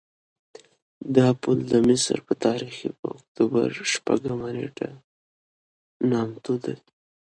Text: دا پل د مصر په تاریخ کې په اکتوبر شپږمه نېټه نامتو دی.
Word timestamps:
دا 1.15 1.27
پل 1.41 1.57
د 1.71 1.73
مصر 1.87 2.17
په 2.27 2.33
تاریخ 2.45 2.73
کې 2.81 2.89
په 2.99 3.07
اکتوبر 3.17 3.67
شپږمه 3.93 4.49
نېټه 4.55 4.89
نامتو 6.09 6.53
دی. 6.63 6.75